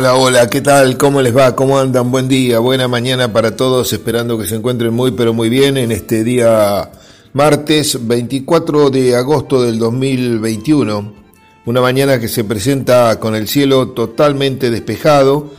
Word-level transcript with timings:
Hola, 0.00 0.14
hola, 0.14 0.48
¿qué 0.48 0.62
tal? 0.62 0.96
¿Cómo 0.96 1.20
les 1.20 1.36
va? 1.36 1.54
¿Cómo 1.54 1.78
andan? 1.78 2.10
Buen 2.10 2.26
día, 2.26 2.58
buena 2.58 2.88
mañana 2.88 3.30
para 3.34 3.54
todos, 3.54 3.92
esperando 3.92 4.38
que 4.38 4.46
se 4.46 4.54
encuentren 4.54 4.94
muy, 4.94 5.10
pero 5.10 5.34
muy 5.34 5.50
bien 5.50 5.76
en 5.76 5.92
este 5.92 6.24
día 6.24 6.90
martes 7.34 7.98
24 8.00 8.88
de 8.88 9.14
agosto 9.14 9.60
del 9.60 9.78
2021. 9.78 11.12
Una 11.66 11.82
mañana 11.82 12.18
que 12.18 12.28
se 12.28 12.44
presenta 12.44 13.20
con 13.20 13.34
el 13.34 13.46
cielo 13.46 13.88
totalmente 13.88 14.70
despejado 14.70 15.50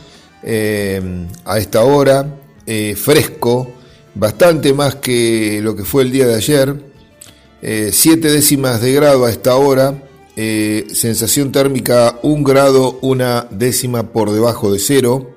eh, 0.42 1.28
a 1.44 1.58
esta 1.58 1.84
hora, 1.84 2.26
eh, 2.66 2.96
fresco, 2.96 3.70
bastante 4.16 4.72
más 4.72 4.96
que 4.96 5.60
lo 5.62 5.76
que 5.76 5.84
fue 5.84 6.02
el 6.02 6.10
día 6.10 6.26
de 6.26 6.34
ayer, 6.34 6.84
eh, 7.62 7.90
siete 7.92 8.28
décimas 8.28 8.80
de 8.80 8.92
grado 8.92 9.24
a 9.24 9.30
esta 9.30 9.54
hora 9.54 10.02
eh, 10.36 10.86
sensación 10.92 11.52
térmica 11.52 12.18
un 12.22 12.42
grado, 12.42 12.98
una 13.02 13.46
décima 13.50 14.12
por 14.12 14.30
debajo 14.30 14.72
de 14.72 14.78
cero. 14.78 15.36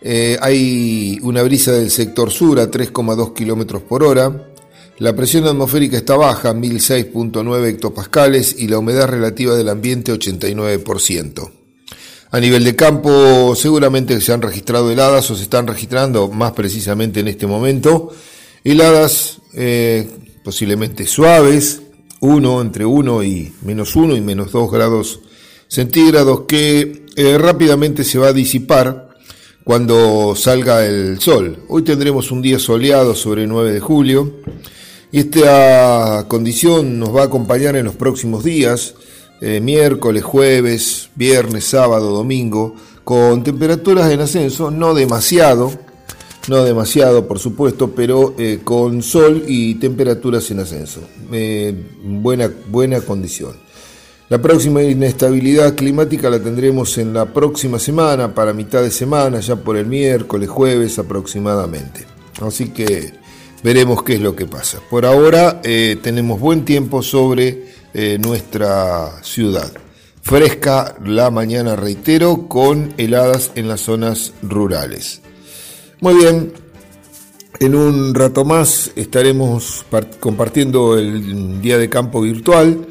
Eh, 0.00 0.38
hay 0.40 1.18
una 1.22 1.42
brisa 1.42 1.72
del 1.72 1.90
sector 1.90 2.30
sur 2.30 2.58
a 2.60 2.70
3,2 2.70 3.34
kilómetros 3.34 3.82
por 3.82 4.02
hora. 4.02 4.50
La 4.98 5.14
presión 5.14 5.46
atmosférica 5.46 5.96
está 5.96 6.16
baja, 6.16 6.52
1006.9 6.52 7.68
hectopascales, 7.68 8.56
y 8.58 8.66
la 8.66 8.78
humedad 8.78 9.06
relativa 9.06 9.54
del 9.54 9.68
ambiente 9.68 10.12
89%. 10.12 11.52
A 12.30 12.40
nivel 12.40 12.64
de 12.64 12.74
campo, 12.74 13.54
seguramente 13.54 14.20
se 14.20 14.32
han 14.32 14.42
registrado 14.42 14.90
heladas 14.90 15.30
o 15.30 15.36
se 15.36 15.44
están 15.44 15.66
registrando, 15.66 16.28
más 16.28 16.52
precisamente 16.52 17.20
en 17.20 17.28
este 17.28 17.46
momento, 17.46 18.12
heladas 18.64 19.40
eh, 19.54 20.08
posiblemente 20.42 21.06
suaves, 21.06 21.82
1, 22.20 22.60
entre 22.60 22.84
1 22.84 23.22
y 23.24 23.52
menos 23.62 23.96
1 23.96 24.16
y 24.16 24.20
menos 24.20 24.52
2 24.52 24.70
grados 24.70 25.20
centígrados, 25.68 26.42
que 26.48 27.06
eh, 27.16 27.38
rápidamente 27.38 28.04
se 28.04 28.18
va 28.18 28.28
a 28.28 28.32
disipar 28.32 29.08
cuando 29.64 30.34
salga 30.34 30.86
el 30.86 31.20
sol. 31.20 31.64
Hoy 31.68 31.82
tendremos 31.82 32.30
un 32.30 32.40
día 32.40 32.58
soleado 32.58 33.14
sobre 33.14 33.42
el 33.42 33.48
9 33.48 33.72
de 33.72 33.80
julio 33.80 34.32
y 35.12 35.20
esta 35.20 36.26
condición 36.28 36.98
nos 36.98 37.14
va 37.14 37.22
a 37.22 37.26
acompañar 37.26 37.76
en 37.76 37.84
los 37.84 37.94
próximos 37.94 38.44
días, 38.44 38.94
eh, 39.40 39.60
miércoles, 39.60 40.24
jueves, 40.24 41.10
viernes, 41.14 41.64
sábado, 41.64 42.10
domingo, 42.10 42.74
con 43.04 43.42
temperaturas 43.42 44.10
en 44.10 44.20
ascenso, 44.20 44.70
no 44.70 44.94
demasiado, 44.94 45.72
no 46.48 46.64
demasiado 46.64 47.28
por 47.28 47.38
supuesto, 47.38 47.92
pero 47.94 48.34
eh, 48.38 48.60
con 48.64 49.02
sol 49.02 49.44
y 49.46 49.74
temperaturas 49.76 50.50
en 50.50 50.60
ascenso. 50.60 51.00
Eh, 51.32 51.74
buena, 52.02 52.50
buena 52.68 53.00
condición. 53.00 53.52
La 54.28 54.40
próxima 54.40 54.82
inestabilidad 54.82 55.74
climática 55.74 56.28
la 56.28 56.42
tendremos 56.42 56.98
en 56.98 57.14
la 57.14 57.26
próxima 57.26 57.78
semana, 57.78 58.34
para 58.34 58.52
mitad 58.52 58.82
de 58.82 58.90
semana, 58.90 59.40
ya 59.40 59.56
por 59.56 59.76
el 59.76 59.86
miércoles, 59.86 60.48
jueves 60.48 60.98
aproximadamente. 60.98 62.04
Así 62.42 62.68
que 62.68 63.14
veremos 63.62 64.02
qué 64.02 64.14
es 64.14 64.20
lo 64.20 64.36
que 64.36 64.46
pasa. 64.46 64.80
Por 64.90 65.06
ahora 65.06 65.60
eh, 65.64 65.96
tenemos 66.02 66.40
buen 66.40 66.64
tiempo 66.64 67.02
sobre 67.02 67.78
nuestra 68.20 69.24
ciudad. 69.24 69.72
Fresca 70.22 70.94
la 71.04 71.30
mañana, 71.30 71.74
reitero, 71.74 72.46
con 72.46 72.94
heladas 72.96 73.50
en 73.56 73.66
las 73.66 73.80
zonas 73.80 74.34
rurales. 74.42 75.22
Muy 76.00 76.14
bien, 76.14 76.52
en 77.58 77.74
un 77.74 78.14
rato 78.14 78.44
más 78.44 78.92
estaremos 78.94 79.84
compartiendo 80.20 80.96
el 80.96 81.60
día 81.60 81.76
de 81.76 81.88
campo 81.88 82.20
virtual 82.20 82.86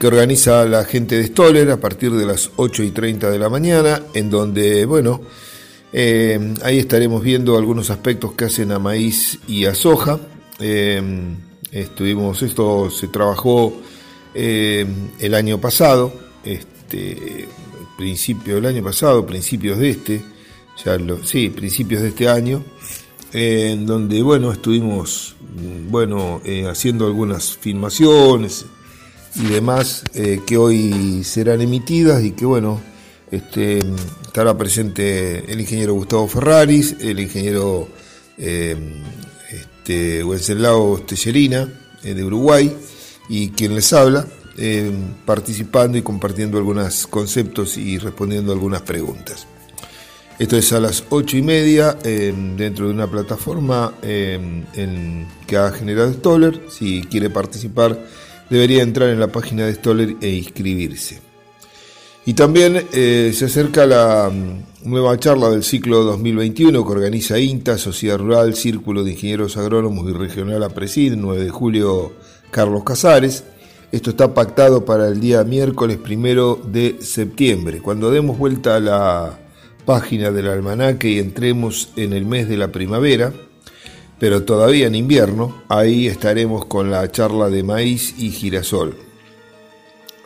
que 0.00 0.08
organiza 0.08 0.64
la 0.64 0.84
gente 0.84 1.16
de 1.16 1.28
Stoller 1.28 1.70
a 1.70 1.76
partir 1.76 2.10
de 2.10 2.26
las 2.26 2.50
8 2.56 2.82
y 2.82 2.90
30 2.90 3.30
de 3.30 3.38
la 3.38 3.48
mañana, 3.48 4.02
en 4.14 4.30
donde, 4.30 4.84
bueno, 4.84 5.20
eh, 5.92 6.54
ahí 6.64 6.78
estaremos 6.78 7.22
viendo 7.22 7.56
algunos 7.56 7.88
aspectos 7.90 8.32
que 8.32 8.46
hacen 8.46 8.72
a 8.72 8.80
maíz 8.80 9.38
y 9.46 9.66
a 9.66 9.74
soja. 9.76 10.18
Eh, 10.58 11.00
estuvimos, 11.70 12.42
esto 12.42 12.90
se 12.90 13.06
trabajó 13.06 13.74
eh, 14.34 14.84
el 15.20 15.34
año 15.34 15.60
pasado, 15.60 16.12
este, 16.42 17.46
principio 17.96 18.56
del 18.56 18.66
año 18.66 18.82
pasado, 18.82 19.24
principios 19.24 19.78
de 19.78 19.90
este 19.90 20.29
sí, 21.24 21.50
principios 21.50 22.02
de 22.02 22.08
este 22.08 22.28
año, 22.28 22.64
en 23.32 23.86
donde, 23.86 24.22
bueno, 24.22 24.52
estuvimos, 24.52 25.36
bueno, 25.88 26.40
eh, 26.44 26.66
haciendo 26.66 27.06
algunas 27.06 27.56
filmaciones 27.56 28.64
y 29.36 29.44
demás 29.44 30.04
eh, 30.14 30.40
que 30.46 30.56
hoy 30.56 31.22
serán 31.24 31.60
emitidas 31.60 32.24
y 32.24 32.32
que, 32.32 32.46
bueno, 32.46 32.80
este, 33.30 33.78
estará 34.22 34.56
presente 34.56 35.52
el 35.52 35.60
ingeniero 35.60 35.94
Gustavo 35.94 36.26
Ferraris, 36.26 36.96
el 37.00 37.20
ingeniero 37.20 37.88
eh, 38.38 38.76
este, 39.50 40.24
Wenceslao 40.24 41.00
Tellerina 41.00 41.68
de 42.02 42.24
Uruguay 42.24 42.74
y 43.28 43.50
quien 43.50 43.74
les 43.74 43.92
habla, 43.92 44.26
participando 45.24 45.96
y 45.96 46.02
compartiendo 46.02 46.58
algunos 46.58 47.06
conceptos 47.06 47.76
y 47.76 47.98
respondiendo 47.98 48.52
algunas 48.52 48.82
preguntas. 48.82 49.46
Esto 50.40 50.56
es 50.56 50.72
a 50.72 50.80
las 50.80 51.04
ocho 51.10 51.36
y 51.36 51.42
media 51.42 51.98
em, 52.02 52.56
dentro 52.56 52.86
de 52.86 52.94
una 52.94 53.06
plataforma 53.06 53.92
em, 54.00 54.64
que 55.46 55.58
ha 55.58 55.70
generado 55.70 56.10
Stoller. 56.14 56.62
Si 56.70 57.02
quiere 57.02 57.28
participar, 57.28 58.06
debería 58.48 58.82
entrar 58.82 59.10
en 59.10 59.20
la 59.20 59.26
página 59.26 59.66
de 59.66 59.74
Stoller 59.74 60.16
e 60.18 60.30
inscribirse. 60.30 61.20
Y 62.24 62.32
también 62.32 62.86
eh, 62.90 63.32
se 63.34 63.44
acerca 63.44 63.84
la 63.84 64.30
mm, 64.30 64.88
nueva 64.90 65.18
charla 65.18 65.50
del 65.50 65.62
ciclo 65.62 66.04
2021 66.04 66.86
que 66.86 66.90
organiza 66.90 67.38
INTA, 67.38 67.76
Sociedad 67.76 68.16
Rural, 68.16 68.54
Círculo 68.54 69.04
de 69.04 69.10
Ingenieros 69.10 69.58
Agrónomos 69.58 70.08
y 70.08 70.14
Regional 70.14 70.62
APRESID, 70.62 71.16
9 71.18 71.44
de 71.44 71.50
julio, 71.50 72.14
Carlos 72.50 72.82
Casares. 72.82 73.44
Esto 73.92 74.08
está 74.08 74.32
pactado 74.32 74.86
para 74.86 75.06
el 75.06 75.20
día 75.20 75.44
miércoles 75.44 75.98
primero 75.98 76.58
de 76.64 76.96
septiembre. 77.02 77.82
Cuando 77.82 78.10
demos 78.10 78.38
vuelta 78.38 78.76
a 78.76 78.80
la 78.80 79.39
página 79.80 80.30
del 80.30 80.48
almanaque 80.48 81.08
y 81.08 81.18
entremos 81.18 81.90
en 81.96 82.12
el 82.12 82.24
mes 82.24 82.48
de 82.48 82.56
la 82.56 82.68
primavera, 82.68 83.32
pero 84.18 84.44
todavía 84.44 84.86
en 84.86 84.94
invierno, 84.94 85.62
ahí 85.68 86.06
estaremos 86.06 86.66
con 86.66 86.90
la 86.90 87.10
charla 87.10 87.48
de 87.48 87.62
maíz 87.62 88.14
y 88.18 88.30
girasol. 88.30 88.96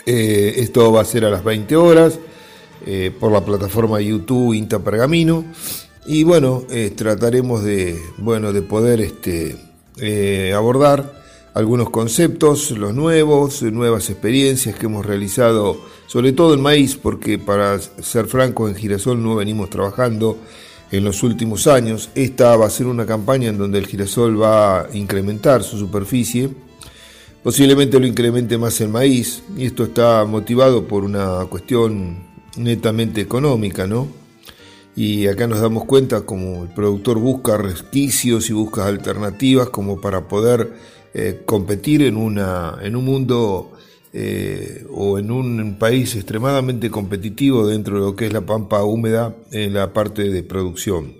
Eh, 0.07 0.55
esto 0.59 0.93
va 0.93 1.01
a 1.01 1.05
ser 1.05 1.25
a 1.25 1.31
las 1.31 1.45
20 1.45 1.77
horas 1.77 2.19
eh, 2.85 3.11
por 3.19 3.33
la 3.33 3.43
plataforma 3.45 4.01
YouTube 4.01 4.53
Inta 4.53 4.79
Pergamino 4.79 5.45
y 6.07 6.25
bueno, 6.25 6.65
eh, 6.71 6.93
trataremos 6.95 7.65
de, 7.65 7.99
bueno, 8.19 8.53
de 8.53 8.61
poder 8.61 9.01
este, 9.01 9.57
abordar 10.55 11.24
algunos 11.55 11.91
conceptos, 11.91 12.73
los 12.73 12.93
nuevos, 12.95 13.63
nuevas 13.63 14.11
experiencias 14.11 14.75
que 14.75 14.87
hemos 14.87 15.07
realizado, 15.07 15.81
sobre 16.09 16.33
todo 16.33 16.55
en 16.55 16.61
maíz, 16.61 16.97
porque 16.97 17.39
para 17.39 17.79
ser 17.79 18.27
franco, 18.27 18.69
en 18.69 18.75
girasol 18.75 19.23
no 19.23 19.37
venimos 19.37 19.71
trabajando 19.71 20.37
en 20.91 21.05
los 21.05 21.23
últimos 21.23 21.69
años. 21.69 22.11
Esta 22.17 22.57
va 22.57 22.67
a 22.67 22.71
ser 22.71 22.87
una 22.87 23.07
campaña 23.07 23.49
en 23.49 23.59
donde 23.59 23.79
el 23.79 23.87
girasol 23.87 24.43
va 24.43 24.81
a 24.81 24.89
incrementar 24.97 25.63
su 25.63 25.79
superficie, 25.79 26.51
posiblemente 27.45 28.01
lo 28.01 28.07
incremente 28.07 28.59
más 28.59 28.81
el 28.81 28.89
maíz, 28.89 29.45
y 29.57 29.67
esto 29.67 29.85
está 29.85 30.25
motivado 30.25 30.89
por 30.89 31.05
una 31.05 31.47
cuestión 31.49 32.19
netamente 32.57 33.21
económica, 33.21 33.87
¿no? 33.87 34.09
Y 34.97 35.27
acá 35.29 35.47
nos 35.47 35.61
damos 35.61 35.85
cuenta 35.85 36.23
como 36.23 36.65
el 36.65 36.69
productor 36.69 37.19
busca 37.19 37.57
resquicios 37.57 38.49
y 38.51 38.53
busca 38.53 38.87
alternativas 38.87 39.69
como 39.71 40.01
para 40.01 40.29
poder 40.29 40.73
eh, 41.17 41.43
competir 41.45 42.03
en, 42.03 42.17
una, 42.17 42.77
en 42.83 42.97
un 42.97 43.05
mundo 43.05 43.71
eh, 44.13 44.85
o 44.91 45.17
en 45.17 45.31
un 45.31 45.77
país 45.79 46.17
extremadamente 46.17 46.91
competitivo 46.91 47.69
dentro 47.69 47.95
de 47.95 48.01
lo 48.01 48.17
que 48.17 48.27
es 48.27 48.33
la 48.33 48.41
pampa 48.41 48.83
húmeda 48.83 49.37
en 49.53 49.75
la 49.75 49.93
parte 49.93 50.29
de 50.29 50.43
producción. 50.43 51.15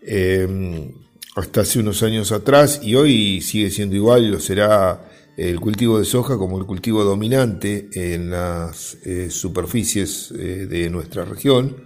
Eh, 0.00 0.90
hasta 1.36 1.60
hace 1.60 1.80
unos 1.80 2.02
años 2.02 2.32
atrás 2.32 2.80
y 2.82 2.94
hoy 2.94 3.42
sigue 3.42 3.70
siendo 3.70 3.96
igual 3.96 4.30
lo 4.30 4.40
será 4.40 5.10
el 5.36 5.60
cultivo 5.60 5.98
de 5.98 6.06
soja 6.06 6.38
como 6.38 6.58
el 6.58 6.64
cultivo 6.64 7.04
dominante 7.04 7.90
en 7.92 8.30
las 8.30 8.96
superficies 9.28 10.30
de 10.30 10.90
nuestra 10.90 11.24
región, 11.24 11.84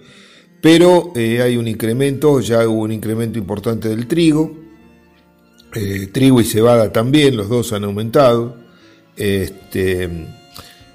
pero 0.60 1.12
hay 1.14 1.56
un 1.56 1.68
incremento, 1.68 2.40
ya 2.40 2.68
hubo 2.68 2.82
un 2.82 2.92
incremento 2.92 3.38
importante 3.38 3.88
del 3.88 4.08
trigo, 4.08 4.65
eh, 5.76 6.06
trigo 6.06 6.40
y 6.40 6.44
cebada 6.44 6.90
también, 6.90 7.36
los 7.36 7.50
dos 7.50 7.74
han 7.74 7.84
aumentado. 7.84 8.56
Este, 9.14 10.08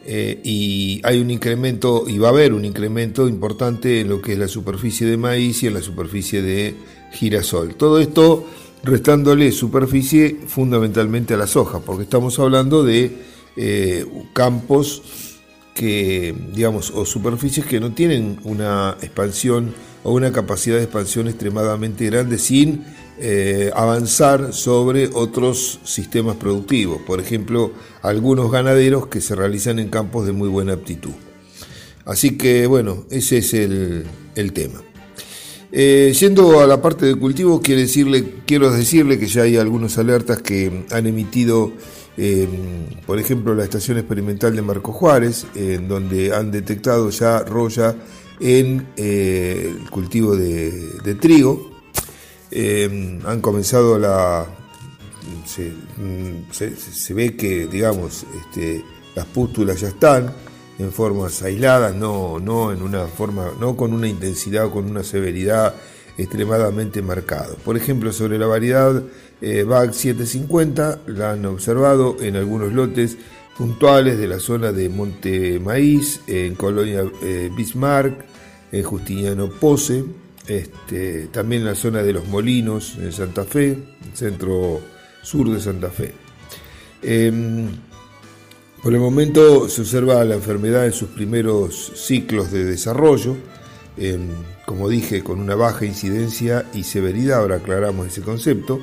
eh, 0.06 0.42
y 0.44 1.00
hay 1.04 1.20
un 1.20 1.30
incremento, 1.30 2.06
y 2.08 2.18
va 2.18 2.30
a 2.30 2.32
haber 2.32 2.54
un 2.54 2.66
incremento 2.66 3.28
importante 3.28 4.02
en 4.02 4.10
lo 4.10 4.22
que 4.22 4.34
es 4.34 4.40
la 4.40 4.48
superficie 4.48 5.06
de 5.06 5.18
maíz 5.18 5.62
y 5.62 5.68
en 5.68 5.76
la 5.76 5.84
superficie 5.84 6.42
de 6.42 6.76
girasol. 7.14 7.76
Todo 7.76 8.00
esto 8.00 8.48
restándole 8.84 9.52
superficie 9.52 10.38
fundamentalmente 10.48 11.36
a 11.36 11.38
la 11.38 11.46
soja, 11.46 11.80
porque 11.82 12.04
estamos 12.04 12.40
hablando 12.40 12.84
de 12.84 13.12
eh, 13.58 14.06
campos 14.34 15.04
que, 15.76 16.34
digamos, 16.56 16.90
o 16.90 17.06
superficies 17.06 17.68
que 17.68 17.80
no 17.80 17.94
tienen 17.94 18.40
una 18.44 18.98
expansión 19.02 19.76
o 20.04 20.14
una 20.14 20.32
capacidad 20.32 20.78
de 20.78 20.84
expansión 20.84 21.28
extremadamente 21.28 22.06
grande 22.08 22.40
sin 22.40 22.84
eh, 23.22 23.72
avanzar 23.76 24.52
sobre 24.52 25.10
otros 25.14 25.80
sistemas 25.84 26.38
productivos, 26.38 27.02
por 27.04 27.20
ejemplo, 27.20 27.72
algunos 28.02 28.52
ganaderos 28.52 29.08
que 29.08 29.22
se 29.22 29.36
realizan 29.36 29.80
en 29.80 29.90
campos 29.90 30.26
de 30.26 30.32
muy 30.32 30.50
buena 30.50 30.74
aptitud. 30.74 31.12
Así 32.06 32.38
que 32.38 32.66
bueno, 32.68 33.06
ese 33.10 33.38
es 33.38 33.54
el, 33.54 34.06
tema. 34.54 34.82
Eh, 35.72 36.14
yendo 36.20 36.60
a 36.60 36.68
la 36.68 36.82
parte 36.82 37.06
de 37.06 37.16
cultivo, 37.16 37.62
quiero 37.62 37.82
decirle, 37.82 38.26
quiero 38.46 38.72
decirle 38.72 39.20
que 39.20 39.28
ya 39.28 39.44
hay 39.44 39.58
algunas 39.58 39.98
alertas 39.98 40.42
que 40.42 40.86
han 40.90 41.08
emitido, 41.08 41.72
eh, 42.18 42.48
por 43.06 43.20
ejemplo, 43.20 43.54
la 43.56 43.64
estación 43.64 43.98
experimental 43.98 44.56
de 44.56 44.62
Marco 44.62 44.92
Juárez, 44.92 45.46
en 45.56 45.88
donde 45.88 46.34
han 46.34 46.52
detectado 46.52 47.10
ya 47.12 47.40
roya 47.40 47.96
en 48.42 48.88
eh, 48.98 49.76
el 49.80 49.90
cultivo 49.90 50.36
de, 50.36 51.16
trigo. 51.20 51.71
Han 52.54 53.42
comenzado 53.42 53.98
la... 53.98 54.46
Se, 55.46 57.14
ve 57.14 57.36
que, 57.36 57.68
digamos, 57.68 58.26
este, 58.40 58.84
las 59.16 59.26
pústulas 59.26 59.80
ya 59.80 59.90
están 59.90 60.34
en 60.80 60.92
formas 60.92 61.42
aisladas, 61.44 61.96
no, 61.96 62.40
no 62.40 62.72
en 62.72 62.82
una 62.82 63.06
forma, 63.08 63.52
no 63.60 63.76
con 63.76 63.94
una 63.94 64.08
intensidad 64.08 64.66
o 64.66 64.72
con 64.72 64.90
una 64.90 65.04
severidad 65.04 65.76
extremadamente 66.18 67.02
marcada. 67.02 67.56
Por 67.64 67.78
ejemplo, 67.78 68.12
sobre 68.12 68.38
la 68.38 68.48
variedad 68.48 69.04
eh, 69.42 69.64
BAG 69.64 69.94
750, 69.94 71.02
la 71.08 71.32
han 71.32 71.46
observado 71.46 72.18
en 72.22 72.36
algunos 72.36 72.74
lotes 72.74 73.18
puntuales 73.58 74.18
de 74.18 74.28
la 74.28 74.40
zona 74.40 74.72
de 74.72 74.90
Monte 74.90 75.60
Maíz, 75.60 76.22
en 76.28 76.56
Colonia 76.56 77.04
eh, 77.22 77.50
Bismarck, 77.56 78.26
en 78.72 78.84
Justiniano 78.84 79.50
Pose, 79.50 80.04
este, 80.48 81.28
también 81.28 81.62
en 81.62 81.68
la 81.70 81.76
zona 81.76 82.04
de 82.04 82.14
Los 82.14 82.28
Molinos, 82.28 82.98
en 83.00 83.12
Santa 83.12 83.44
Fe, 83.44 83.78
centro 84.14 84.82
sur 85.22 85.50
de 85.50 85.60
Santa 85.60 85.90
Fe. 85.90 86.14
Em, 87.02 87.68
por 88.82 88.94
el 88.94 89.00
momento 89.00 89.70
se 89.70 89.82
observa 89.82 90.24
la 90.24 90.36
enfermedad 90.36 90.86
en 90.86 90.94
sus 90.94 91.10
primeros 91.10 91.94
ciclos 91.96 92.52
de 92.52 92.66
desarrollo, 92.66 93.36
como 94.66 94.90
dije, 94.90 95.24
con 95.24 95.40
una 95.40 95.56
baja 95.56 95.86
incidencia 95.86 96.66
y 96.74 96.84
severidad, 96.84 97.40
ahora 97.40 97.58
aclaramos 97.58 98.08
ese 98.08 98.22
concepto. 98.22 98.80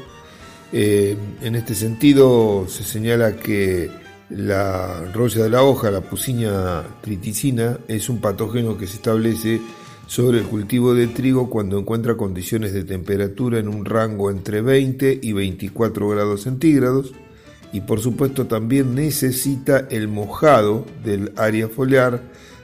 Eh, 0.72 1.16
en 1.42 1.54
este 1.54 1.74
sentido 1.74 2.66
se 2.68 2.84
señala 2.84 3.36
que 3.36 3.90
la 4.30 5.10
roya 5.14 5.42
de 5.42 5.48
la 5.48 5.62
hoja, 5.62 5.90
la 5.90 6.02
pusiña 6.02 6.82
triticina, 7.00 7.78
es 7.88 8.08
un 8.10 8.20
patógeno 8.20 8.76
que 8.76 8.86
se 8.86 8.96
establece 8.96 9.60
sobre 10.08 10.38
el 10.38 10.44
cultivo 10.44 10.94
de 10.94 11.06
trigo 11.06 11.50
cuando 11.50 11.78
encuentra 11.78 12.16
condiciones 12.16 12.72
de 12.72 12.82
temperatura 12.82 13.58
en 13.58 13.68
un 13.68 13.84
rango 13.84 14.30
entre 14.30 14.62
20 14.62 15.20
y 15.22 15.32
24 15.34 16.08
grados 16.08 16.42
centígrados 16.42 17.12
y 17.74 17.82
por 17.82 18.00
supuesto 18.00 18.46
también 18.46 18.94
necesita 18.94 19.86
el 19.90 20.08
mojado 20.08 20.86
del 21.04 21.32
área 21.36 21.68
foliar, 21.68 22.22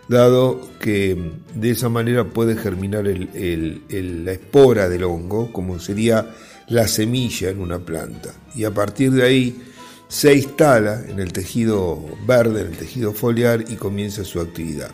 dado 0.09 0.67
que 0.81 1.33
de 1.55 1.71
esa 1.71 1.91
manera 1.91 2.25
puede 2.25 2.57
germinar 2.57 3.05
la 3.05 4.33
espora 4.33 4.89
del 4.89 5.05
hongo, 5.05 5.53
como 5.53 5.79
sería 5.79 6.35
la 6.69 6.89
semilla 6.89 7.51
en 7.51 7.61
una 7.61 7.79
planta. 7.79 8.31
Y 8.55 8.65
a 8.65 8.73
partir 8.73 9.11
de 9.11 9.23
ahí 9.23 9.63
se 10.09 10.35
instala 10.35 11.05
en 11.07 11.21
el 11.21 11.35
tejido 11.35 12.03
verde, 12.27 12.63
en 12.63 12.69
el 12.69 12.79
tejido 12.79 13.13
foliar 13.13 13.65
y 13.69 13.75
comienza 13.75 14.25
su 14.25 14.41
actividad. 14.41 14.91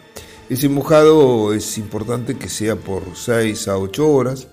Ese 0.50 0.68
mojado 0.68 1.54
es 1.54 1.78
importante 1.78 2.36
que 2.36 2.50
sea 2.50 2.76
por 2.76 3.02
6 3.14 3.68
a 3.68 3.78
8 3.78 4.06
horas, 4.06 4.48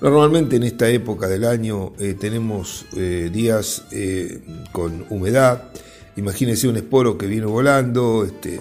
Normalmente 0.00 0.56
en 0.56 0.64
esta 0.64 0.86
época 0.88 1.28
del 1.28 1.44
año 1.44 1.94
eh, 1.98 2.12
tenemos 2.12 2.84
eh, 2.94 3.30
días 3.32 3.84
eh, 3.90 4.42
con 4.70 5.06
humedad. 5.08 5.70
Imagínense 6.16 6.68
un 6.68 6.76
esporo 6.76 7.16
que 7.16 7.26
viene 7.26 7.46
volando, 7.46 8.22
este, 8.24 8.60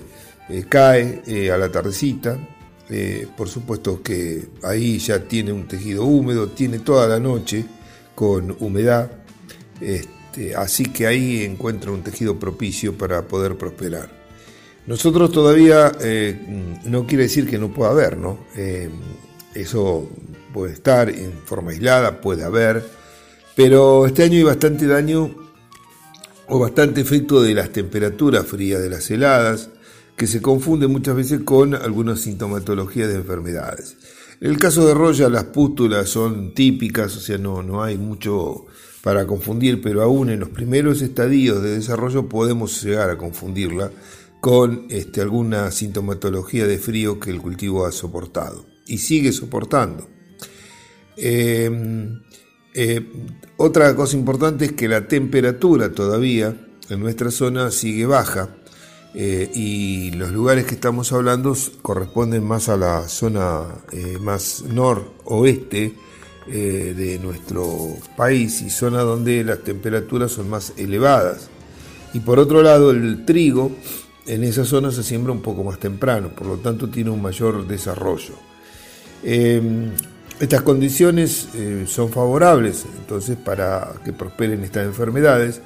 cae 0.70 1.52
a 1.52 1.58
la 1.58 1.70
tardecita. 1.70 2.38
por 3.36 3.50
supuesto 3.50 4.02
que 4.02 4.48
ahí 4.64 5.00
ya 5.00 5.20
tiene 5.20 5.52
un 5.52 5.68
tejido 5.68 6.06
húmedo, 6.06 6.48
tiene 6.48 6.80
toda 6.80 7.08
la 7.08 7.20
noche 7.20 7.66
con 8.16 8.56
humedad. 8.60 9.12
Este, 9.82 10.56
así 10.56 10.86
que 10.86 11.08
ahí 11.08 11.44
encuentra 11.44 11.92
un 11.92 12.04
tejido 12.04 12.40
propicio 12.40 12.98
para 12.98 13.28
poder 13.28 13.58
prosperar. 13.58 14.23
Nosotros 14.86 15.32
todavía 15.32 15.92
no 16.86 17.08
quiere 17.08 17.24
decir 17.24 17.50
que 17.50 17.58
no 17.58 17.74
pueda 17.74 17.92
haber, 17.92 18.18
¿no? 18.18 18.40
eso 19.54 20.10
puede 20.54 20.74
estar 20.74 21.10
en 21.10 21.34
forma 21.46 21.72
aislada, 21.72 22.22
puede 22.22 22.44
haber, 22.44 22.84
pero 23.56 24.06
este 24.06 24.24
año 24.24 24.38
hay 24.38 24.44
bastante 24.44 24.88
daño 24.88 25.36
o 26.48 26.60
bastante 26.60 27.02
efecto 27.02 27.42
de 27.42 27.54
las 27.54 27.70
temperaturas 27.72 28.46
frías, 28.46 28.82
de 28.82 28.90
las 28.90 29.10
heladas, 29.10 29.70
que 30.16 30.28
se 30.28 30.42
confunde 30.42 30.88
muchas 30.88 31.16
veces 31.16 31.42
con 31.42 31.74
algunas 31.74 32.22
sintomatologías 32.22 33.10
de 33.10 33.16
enfermedades. 33.16 33.96
En 34.42 34.52
el 34.52 34.60
caso 34.60 34.86
de 34.86 34.94
Roya, 34.94 35.30
las 35.30 35.46
pústulas 35.46 36.10
son 36.10 36.54
típicas, 36.54 37.16
o 37.16 37.20
sea, 37.20 37.38
no, 37.38 37.64
no 37.64 37.82
hay 37.84 37.98
mucho 37.98 38.66
para 39.02 39.26
confundir, 39.26 39.82
pero 39.82 40.02
aún 40.02 40.30
en 40.30 40.40
los 40.40 40.50
primeros 40.50 41.02
estadios 41.02 41.62
de 41.62 41.76
desarrollo 41.76 42.28
podemos 42.28 42.84
llegar 42.84 43.10
a 43.10 43.18
confundirla 43.18 43.92
con 44.44 44.88
este, 44.90 45.22
alguna 45.22 45.72
sintomatología 45.72 46.68
de 46.68 46.78
frío 46.78 47.18
que 47.18 47.30
el 47.30 47.40
cultivo 47.42 47.86
ha 47.86 47.94
soportado 47.94 48.66
y 48.86 48.98
sigue 48.98 49.32
soportando. 49.32 50.06
Em, 51.16 52.22
eh, 52.74 53.10
otra 53.56 53.96
cosa 53.96 54.18
importante 54.18 54.66
es 54.66 54.72
que 54.74 54.90
la 54.90 55.08
temperatura 55.08 55.94
todavía 55.94 56.58
en 56.90 57.00
nuestra 57.00 57.32
zona 57.32 57.72
sigue 57.72 58.06
baja 58.06 58.50
eh, 59.16 59.50
y 59.56 60.12
los 60.12 60.32
lugares 60.32 60.66
que 60.66 60.76
estamos 60.76 61.14
hablando 61.14 61.56
corresponden 61.82 62.44
más 62.44 62.68
a 62.68 62.76
la 62.76 63.08
zona 63.08 63.64
eh, 63.94 64.18
más 64.20 64.66
noroeste 64.68 65.94
de 66.46 67.20
nuestro 67.24 67.96
país 68.18 68.62
y 68.62 68.70
zona 68.70 69.04
donde 69.04 69.46
las 69.46 69.64
temperaturas 69.64 70.34
son 70.34 70.50
más 70.50 70.74
elevadas. 70.76 71.50
Y 72.14 72.20
por 72.20 72.38
otro 72.38 72.62
lado, 72.62 72.92
el 72.92 73.24
trigo 73.24 73.72
en 74.26 74.44
esa 74.44 74.66
zona 74.66 74.92
se 74.92 75.04
siembra 75.04 75.34
un 75.34 75.42
poco 75.42 75.64
más 75.64 75.80
temprano, 75.80 76.30
por 76.30 76.48
lo 76.48 76.58
tanto 76.58 76.90
tiene 76.90 77.10
un 77.10 77.22
mayor 77.22 77.68
desarrollo. 77.68 78.36
Em, 79.24 79.92
estas 80.40 80.62
condiciones 80.62 81.48
eh, 81.54 81.86
son 81.88 82.10
favorables 82.10 82.86
entonces 82.98 83.38
para 83.38 83.94
que 84.04 84.12
prosperen 84.12 84.64
estas 84.64 84.86
enfermedades 84.86 85.62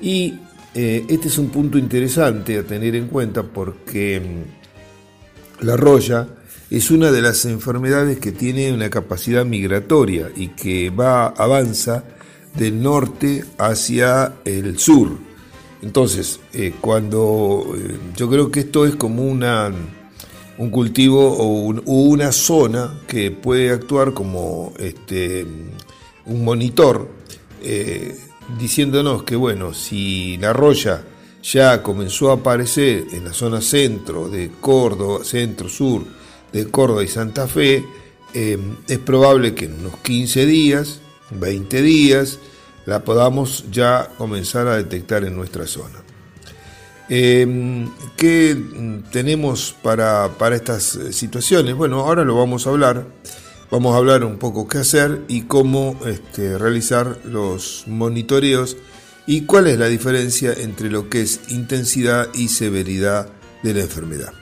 y 0.00 0.38
eh, 0.74 1.04
este 1.08 1.28
es 1.28 1.38
un 1.38 1.48
punto 1.48 1.76
interesante 1.76 2.58
a 2.58 2.62
tener 2.62 2.94
en 2.94 3.08
cuenta 3.08 3.42
porque 3.42 4.20
mm, 4.20 5.64
la 5.64 5.76
roya 5.76 6.28
es 6.70 6.90
una 6.90 7.12
de 7.12 7.22
las 7.22 7.44
enfermedades 7.44 8.18
que 8.18 8.32
tiene 8.32 8.72
una 8.72 8.90
capacidad 8.90 9.44
migratoria 9.44 10.30
y 10.34 10.48
que 10.48 10.90
va 10.90 11.28
avanza 11.28 12.04
del 12.54 12.82
norte 12.82 13.44
hacia 13.58 14.34
el 14.44 14.78
sur. 14.78 15.18
Entonces, 15.82 16.40
eh, 16.52 16.72
cuando 16.80 17.74
yo 18.16 18.28
creo 18.28 18.50
que 18.50 18.60
esto 18.60 18.86
es 18.86 18.96
como 18.96 19.22
una 19.24 19.72
un 20.58 20.70
cultivo 20.70 21.36
o, 21.36 21.68
una 21.68 22.32
zona 22.32 23.00
que 23.06 23.30
puede 23.30 23.70
actuar 23.70 24.12
como 24.12 24.72
este, 24.78 25.46
un 26.24 26.44
monitor, 26.44 27.08
eh, 27.62 28.16
diciéndonos 28.58 29.24
que, 29.24 29.36
bueno, 29.36 29.74
si 29.74 30.36
la 30.38 30.52
roya 30.52 31.04
ya 31.42 31.82
comenzó 31.82 32.30
a 32.30 32.34
aparecer 32.34 33.06
en 33.12 33.24
la 33.24 33.32
zona 33.32 33.60
centro 33.60 34.28
de 34.28 34.50
Córdoba, 34.60 35.24
centro-sur 35.24 36.04
de 36.52 36.66
Córdoba 36.70 37.04
y 37.04 37.08
Santa 37.08 37.46
Fe, 37.46 37.84
eh, 38.34 38.58
es 38.88 38.98
probable 38.98 39.54
que 39.54 39.66
en 39.66 39.74
unos 39.74 39.96
15 39.98 40.46
días, 40.46 41.00
20 41.30 41.82
días, 41.82 42.38
la 42.86 43.04
podamos 43.04 43.64
ya 43.70 44.08
comenzar 44.16 44.68
a 44.68 44.76
detectar 44.76 45.24
en 45.24 45.36
nuestra 45.36 45.66
zona. 45.66 46.02
Em, 47.08 47.88
¿Qué 48.16 48.56
tenemos 49.12 49.74
para, 49.82 50.30
estas 50.52 50.98
situaciones? 51.10 51.74
Bueno, 51.74 52.00
ahora 52.00 52.24
lo 52.24 52.36
vamos 52.36 52.66
a 52.66 52.70
hablar. 52.70 53.06
Vamos 53.70 53.94
a 53.94 53.98
hablar 53.98 54.24
un 54.24 54.38
poco 54.38 54.68
qué 54.68 54.78
hacer 54.78 55.22
y 55.26 55.42
cómo 55.42 55.98
este, 56.06 56.56
realizar 56.56 57.18
los 57.24 57.84
monitoreos 57.88 58.76
y 59.26 59.42
cuál 59.42 59.66
es 59.66 59.78
la 59.78 59.86
diferencia 59.86 60.52
entre 60.52 60.88
lo 60.88 61.10
que 61.10 61.22
es 61.22 61.40
intensidad 61.48 62.28
y 62.32 62.48
severidad 62.48 63.28
de 63.64 63.74
la 63.74 63.80
enfermedad. 63.80 64.32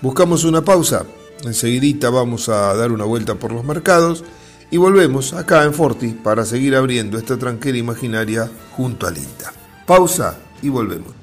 Buscamos 0.00 0.44
una 0.44 0.64
pausa. 0.64 1.04
Enseguidita 1.42 2.10
vamos 2.10 2.48
a 2.48 2.72
dar 2.74 2.92
una 2.92 3.04
vuelta 3.04 3.34
por 3.34 3.50
los 3.50 3.64
mercados 3.64 4.24
y 4.70 4.76
volvemos 4.76 5.32
acá 5.32 5.64
en 5.64 5.74
Forti 5.74 6.08
para 6.08 6.44
seguir 6.44 6.76
abriendo 6.76 7.18
esta 7.18 7.36
tranquera 7.36 7.78
imaginaria 7.78 8.50
junto 8.76 9.06
al 9.06 9.18
INTA. 9.18 9.52
Pausa 9.86 10.38
y 10.62 10.68
volvemos. 10.68 11.20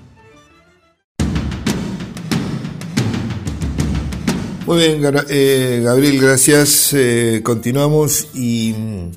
Muy 4.65 4.77
bien, 4.79 5.01
eh, 5.29 5.81
Gabriel, 5.81 6.19
gracias. 6.19 6.91
Eh, 6.93 7.39
continuamos 7.41 8.27
y 8.33 8.75
mm, 8.77 9.11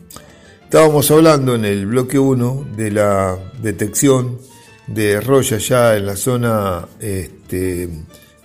estábamos 0.62 1.10
hablando 1.10 1.56
en 1.56 1.64
el 1.64 1.86
bloque 1.86 2.20
1 2.20 2.68
de 2.76 2.90
la 2.92 3.36
detección 3.60 4.38
de 4.86 5.20
Roya 5.20 5.58
ya 5.58 5.96
en 5.96 6.06
la 6.06 6.14
zona 6.14 6.86
este, 7.00 7.88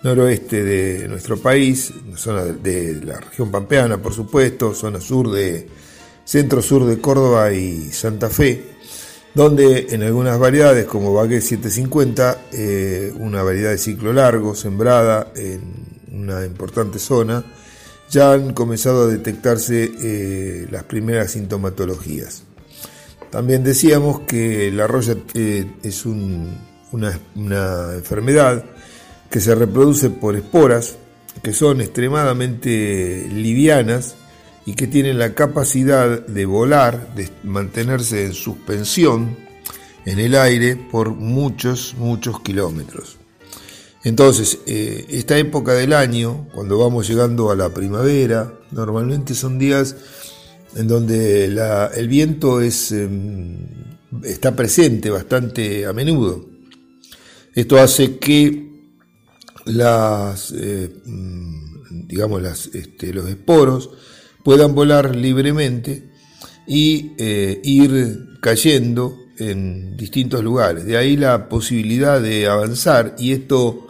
noroeste 0.06 0.64
de 0.64 1.08
nuestro 1.08 1.38
país, 1.38 1.92
zona 2.16 2.44
de, 2.44 3.02
la 3.04 3.20
región 3.20 3.50
pampeana, 3.50 3.98
por 3.98 4.14
supuesto, 4.14 4.76
zona 4.76 5.02
sur 5.02 5.32
de 5.32 5.68
centro-sur 6.24 6.86
de 6.86 7.02
Córdoba 7.02 7.52
y 7.52 7.92
Santa 7.92 8.30
Fe, 8.30 8.76
donde 9.34 9.88
en 9.90 10.04
algunas 10.04 10.38
variedades 10.38 10.86
como 10.86 11.12
Baguette 11.12 11.42
750, 11.42 12.42
eh, 12.54 13.14
una 13.18 13.42
variedad 13.42 13.72
de 13.72 13.80
ciclo 13.80 14.14
largo, 14.14 14.54
sembrada 14.54 15.32
en 15.36 15.62
una 16.12 16.46
importante 16.46 17.00
zona, 17.00 17.44
ya 18.12 18.34
han 18.34 18.54
comenzado 18.54 19.06
a 19.06 19.08
detectarse 19.08 19.92
eh, 20.00 20.68
las 20.70 20.84
primeras 20.84 21.32
sintomatologías. 21.32 22.44
También 23.32 23.64
decíamos 23.64 24.20
que 24.22 24.72
la 24.72 24.86
roya 24.86 25.18
eh, 25.34 25.66
es 25.82 26.06
una, 26.06 27.20
enfermedad 27.96 28.64
que 29.36 29.42
se 29.42 29.54
reproduce 29.54 30.12
por 30.12 30.38
esporas, 30.38 30.96
que 31.44 31.52
son 31.52 31.82
extremadamente 31.82 33.28
livianas 33.30 34.16
y 34.66 34.76
que 34.76 34.88
tienen 34.88 35.20
la 35.20 35.34
capacidad 35.34 36.26
de 36.26 36.46
volar, 36.46 37.14
de 37.16 37.30
mantenerse 37.44 38.24
en 38.24 38.34
suspensión 38.34 39.36
en 40.06 40.20
el 40.20 40.36
aire 40.36 40.78
por 40.78 41.10
muchos, 41.10 41.96
muchos 41.98 42.40
kilómetros. 42.40 43.18
Entonces, 44.06 44.60
eh, 44.68 45.06
esta 45.10 45.38
época 45.38 45.74
del 45.74 45.92
año, 45.92 46.48
cuando 46.54 46.78
vamos 46.78 47.06
llegando 47.06 47.52
a 47.52 47.58
la 47.58 47.74
primavera, 47.74 48.54
normalmente 48.72 49.36
son 49.36 49.60
días 49.60 49.98
en 50.78 50.88
donde 50.88 51.44
el 51.44 52.08
viento 52.08 52.62
es, 52.62 52.94
em, 52.94 53.58
está 54.24 54.56
presente 54.56 55.10
bastante 55.10 55.86
a 55.86 55.92
menudo. 55.92 56.46
Esto 57.54 57.78
hace 57.80 58.18
que 58.18 58.75
las, 59.66 60.52
eh, 60.52 60.90
mm, 61.06 62.08
digamos, 62.08 62.42
las, 62.42 62.68
este, 62.68 63.14
los 63.14 63.28
esporos 63.30 63.90
puedan 64.44 64.76
volar 64.76 65.16
libremente 65.16 66.04
y 66.68 67.14
eh, 67.18 67.62
ir 67.64 68.40
cayendo 68.42 69.18
en 69.38 69.98
distintos 69.98 70.44
lugares. 70.44 70.86
De 70.86 70.98
ahí 70.98 71.18
la 71.18 71.50
posibilidad 71.50 72.22
de 72.22 72.48
avanzar 72.48 73.16
y 73.18 73.34
esto 73.34 73.88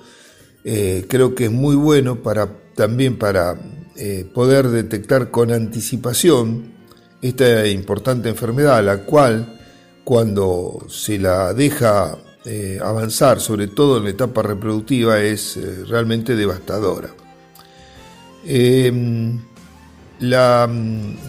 eh, 0.64 1.06
creo 1.08 1.36
que 1.36 1.46
es 1.46 1.52
muy 1.52 1.76
bueno 1.76 2.24
para, 2.24 2.50
también 2.76 3.18
para 3.18 3.56
poder 4.34 4.68
detectar 4.68 5.32
con 5.32 5.54
anticipación 5.54 6.74
esta 7.22 7.66
importante 7.66 8.28
enfermedad, 8.28 8.84
la 8.84 9.06
cual 9.06 9.58
cuando 10.04 10.86
se 10.90 11.18
la 11.18 11.54
deja 11.54 12.18
eh, 12.46 12.80
avanzar, 12.84 13.40
sobre 13.40 13.68
todo 13.68 13.98
en 13.98 14.06
la 14.06 14.10
etapa 14.12 14.42
reproductiva, 14.42 15.20
es 15.22 15.60
realmente 15.88 16.36
devastadora. 16.36 17.10
Em, 18.46 19.40
la, 20.20 20.70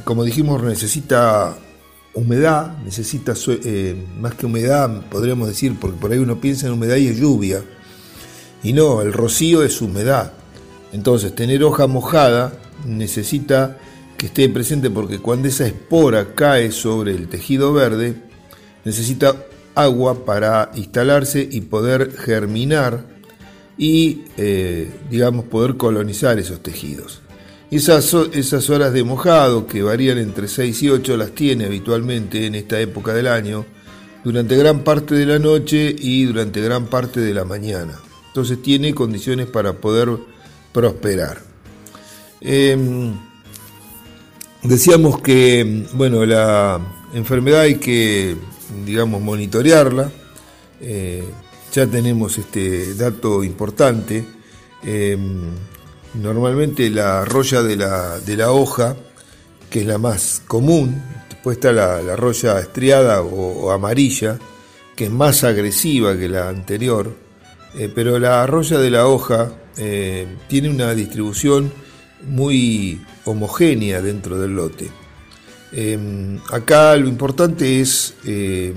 como 0.05 0.25
dijimos, 0.25 0.63
necesita 0.63 1.57
humedad, 2.15 2.79
necesita 2.85 3.35
más 4.19 4.35
que 4.35 4.47
humedad, 4.47 5.03
podríamos 5.11 5.49
decir, 5.49 5.77
porque 5.81 5.99
por 5.99 6.13
ahí 6.13 6.19
uno 6.19 6.41
piensa 6.41 6.67
en 6.67 6.75
humedad 6.75 6.97
y 6.97 7.09
es 7.09 7.17
lluvia 7.17 7.63
y 8.67 8.73
no, 8.73 9.01
el 9.01 9.13
rocío 9.13 9.63
es 9.63 9.81
humedad. 9.81 10.33
Entonces, 10.93 11.35
tener 11.37 11.63
hoja 11.63 11.87
mojada 11.87 12.53
necesita 12.85 13.79
que 14.17 14.27
esté 14.27 14.49
presente 14.49 14.91
porque 14.91 15.21
cuando 15.21 15.47
esa 15.47 15.67
espora 15.67 16.35
cae 16.35 16.73
sobre 16.73 17.13
el 17.13 17.29
tejido 17.29 17.73
verde, 17.73 18.17
necesita 18.85 19.37
agua 19.77 20.25
para 20.25 20.73
instalarse 20.75 21.47
y 21.49 21.61
poder 21.61 22.13
germinar 22.17 23.05
y, 23.79 24.25
eh, 24.37 24.91
digamos, 25.11 25.45
poder 25.45 25.77
colonizar 25.77 26.39
esos 26.39 26.63
tejidos. 26.63 27.21
Esas, 27.71 28.13
esas 28.33 28.71
horas 28.71 28.93
de 28.93 29.05
mojado, 29.05 29.67
que 29.67 29.83
varían 29.83 30.19
entre 30.19 30.49
6 30.49 30.83
y 30.83 30.91
8, 30.91 31.17
las 31.17 31.33
tiene 31.33 31.67
habitualmente 31.67 32.47
en 32.47 32.55
esta 32.55 32.81
época 32.81 33.13
del 33.13 33.27
año, 33.27 33.67
durante 34.25 34.57
gran 34.57 34.81
parte 34.81 35.15
de 35.15 35.27
la 35.27 35.39
noche 35.39 35.95
y 35.97 36.25
durante 36.25 36.61
gran 36.61 36.87
parte 36.87 37.21
de 37.21 37.35
la 37.35 37.45
mañana 37.45 37.97
entonces 38.37 38.61
tiene 38.61 38.93
condiciones 38.93 39.47
para 39.47 39.73
poder 39.73 40.11
prosperar. 40.71 41.41
Em, 42.43 43.15
decíamos 44.63 45.23
que, 45.23 45.87
bueno, 45.95 46.27
la 46.27 46.79
enfermedad 47.15 47.63
hay 47.63 47.77
que, 47.77 48.37
digamos, 48.85 49.21
monitorearla. 49.21 50.11
Eh, 50.81 51.25
ya 51.73 51.87
tenemos 51.87 52.39
este 52.39 52.95
dato 52.95 53.45
importante. 53.45 54.25
Em, 54.83 55.51
normalmente 56.15 56.91
la 56.91 57.25
roya 57.25 57.63
de 57.63 57.77
la, 57.77 58.19
de 58.21 58.37
la, 58.37 58.53
hoja, 58.53 58.97
que 59.71 59.81
es 59.81 59.87
la 59.87 59.99
más 59.99 60.43
común, 60.47 61.03
después 61.29 61.57
está 61.57 61.73
la, 61.73 62.03
la 62.03 62.17
roya 62.17 62.59
estriada 62.61 63.23
o, 63.23 63.71
amarilla, 63.71 64.39
que 64.95 65.05
es 65.05 65.11
más 65.11 65.45
agresiva 65.45 66.17
que 66.17 66.29
la 66.29 66.49
anterior, 66.49 67.15
eh, 67.75 67.91
pero 67.95 68.19
la 68.19 68.43
arroya 68.43 68.79
de 68.79 68.91
la 68.91 69.07
hoja 69.07 69.53
eh, 69.77 70.27
tiene 70.49 70.71
una 70.71 70.95
distribución 70.95 71.71
muy 72.27 73.03
homogénea 73.25 74.01
dentro 74.01 74.39
del 74.39 74.57
lote. 74.57 74.91
Em, 75.73 76.39
acá 76.51 76.97
lo 76.97 77.09
importante 77.09 77.81
es 77.81 78.15
eh, 78.25 78.73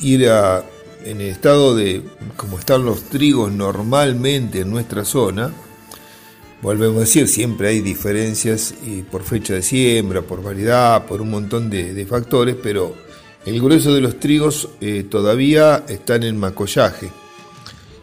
ir 0.00 0.28
a, 0.28 0.64
en 1.04 1.20
el 1.20 1.28
estado 1.28 1.76
de 1.76 2.02
como 2.36 2.58
están 2.58 2.84
los 2.84 3.04
trigos 3.04 3.52
normalmente 3.52 4.60
en 4.60 4.70
nuestra 4.70 5.04
zona, 5.04 5.52
volvemos 6.62 6.96
a 6.96 7.00
decir, 7.00 7.28
siempre 7.28 7.68
hay 7.68 7.80
diferencias 7.80 8.74
y 8.84 9.02
por 9.02 9.22
fecha 9.22 9.54
de 9.54 9.62
siembra, 9.62 10.22
por 10.22 10.42
variedad, 10.42 11.06
por 11.06 11.20
un 11.20 11.30
montón 11.30 11.70
de, 11.70 12.06
factores, 12.06 12.56
pero 12.62 12.94
el 13.44 13.60
grueso 13.60 13.94
de 13.94 14.00
los 14.00 14.18
trigos 14.18 14.68
todavía 15.08 15.84
están 15.88 16.24
en 16.24 16.38
macollaje. 16.38 17.10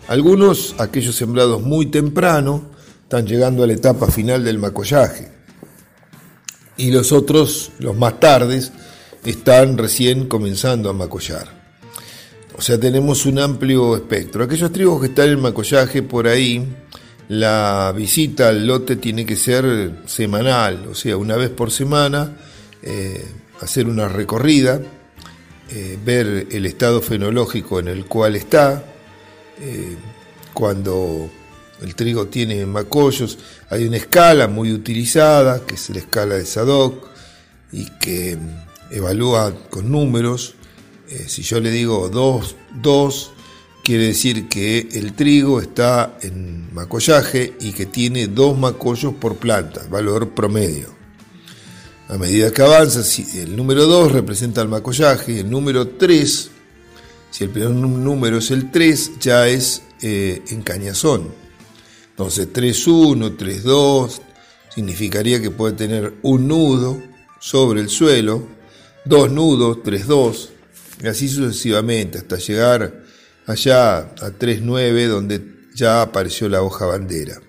Algunos, 0.07 0.75
aquellos 0.77 1.15
sembrados 1.15 1.61
muy 1.61 1.87
temprano, 1.87 2.63
están 3.03 3.25
llegando 3.25 3.63
a 3.63 3.67
la 3.67 3.73
etapa 3.73 4.07
final 4.07 4.43
del 4.43 4.59
macollaje. 4.59 5.31
Y 6.77 6.91
los 6.91 7.11
otros, 7.11 7.71
los 7.79 7.95
más 7.95 8.19
tardes, 8.19 8.71
están 9.23 9.77
recién 9.77 10.27
comenzando 10.27 10.89
a 10.89 10.93
macollar. 10.93 11.47
O 12.57 12.61
sea, 12.61 12.79
tenemos 12.79 13.25
un 13.25 13.39
amplio 13.39 13.95
espectro. 13.95 14.43
Aquellos 14.43 14.71
trigos 14.71 15.01
que 15.01 15.07
están 15.07 15.29
en 15.29 15.41
macollaje 15.41 16.03
por 16.03 16.27
ahí, 16.27 16.65
la 17.27 17.93
visita 17.95 18.49
al 18.49 18.65
lote 18.65 18.95
tiene 18.97 19.25
que 19.25 19.35
ser 19.35 19.91
semanal, 20.05 20.87
o 20.89 20.95
sea, 20.95 21.17
una 21.17 21.35
vez 21.35 21.49
por 21.49 21.71
semana, 21.71 22.37
eh, 22.83 23.25
hacer 23.61 23.87
una 23.87 24.07
recorrida, 24.07 24.79
eh, 25.71 25.97
ver 26.03 26.47
el 26.51 26.65
estado 26.65 27.01
fenológico 27.01 27.79
en 27.79 27.87
el 27.87 28.05
cual 28.05 28.35
está, 28.35 28.85
eh, 29.59 29.95
cuando 30.53 31.29
el 31.81 31.95
trigo 31.95 32.27
tiene 32.27 32.65
macollos, 32.65 33.37
hay 33.69 33.85
una 33.85 33.97
escala 33.97 34.47
muy 34.47 34.71
utilizada, 34.71 35.65
que 35.65 35.75
es 35.75 35.89
la 35.89 35.99
escala 35.99 36.35
de 36.35 36.45
Sadoc, 36.45 37.07
y 37.71 37.85
que 37.99 38.37
evalúa 38.91 39.53
con 39.69 39.91
números. 39.91 40.55
Eh, 41.09 41.25
si 41.27 41.41
yo 41.41 41.59
le 41.59 41.71
digo 41.71 42.09
2, 42.09 42.55
2, 42.81 43.31
quiere 43.83 44.07
decir 44.07 44.47
que 44.47 44.87
el 44.93 45.13
trigo 45.13 45.61
está 45.61 46.17
en 46.21 46.73
macollaje 46.73 47.53
y 47.59 47.73
que 47.73 47.85
tiene 47.85 48.27
dos 48.27 48.57
macollos 48.57 49.13
por 49.15 49.37
planta, 49.37 49.81
valor 49.89 50.31
promedio. 50.31 50.93
A 52.07 52.17
medida 52.17 52.51
que 52.51 52.61
avanza, 52.61 53.01
el 53.35 53.55
número 53.55 53.85
2 53.85 54.11
representa 54.11 54.61
el 54.61 54.69
macollaje, 54.69 55.39
el 55.39 55.49
número 55.49 55.87
3 55.87 56.51
si 57.35 57.43
el 57.43 57.49
primer 57.49 57.71
número 57.71 58.37
es 58.37 58.49
el 58.49 58.71
3, 58.71 59.19
ya 59.19 59.45
es 59.49 59.81
eh, 60.01 60.41
en 60.51 60.61
cañazón. 60.61 61.33
Entonces 62.17 62.47
3-1, 62.53 63.35
3-2, 63.35 64.21
significaría 64.73 65.41
que 65.41 65.51
puede 65.51 65.73
tener 65.73 66.13
un 66.21 66.47
nudo 66.47 67.03
sobre 67.41 67.81
el 67.81 67.89
suelo, 67.89 68.47
dos 69.03 69.29
nudos, 69.29 69.79
3-2, 69.83 70.47
y 71.03 71.07
así 71.07 71.27
sucesivamente, 71.27 72.19
hasta 72.19 72.37
llegar 72.37 73.03
allá 73.45 73.97
a 73.97 74.31
3-9, 74.31 75.07
donde 75.07 75.41
ya 75.73 76.01
apareció 76.01 76.47
la 76.47 76.61
hoja 76.61 76.85
bandera. 76.85 77.41